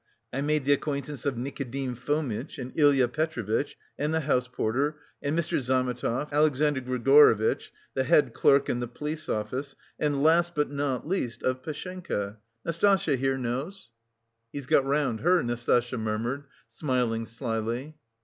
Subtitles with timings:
[0.33, 5.37] I made the acquaintance of Nikodim Fomitch and Ilya Petrovitch, and the house porter and
[5.37, 5.59] Mr.
[5.59, 11.43] Zametov, Alexandr Grigorievitch, the head clerk in the police office, and, last, but not least,
[11.43, 13.91] of Pashenka; Nastasya here knows...."
[14.51, 17.95] "He's got round her," Nastasya murmured, smiling slyly.